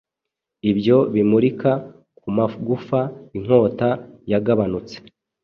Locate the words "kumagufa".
2.19-2.99